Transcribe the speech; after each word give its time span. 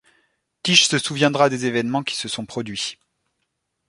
Tish 0.63 0.87
se 0.87 0.97
souviendra 0.97 1.47
des 1.49 1.67
événements 1.67 2.01
qui 2.01 2.15
se 2.15 2.27
sont 2.27 2.47
produits. 2.47 2.97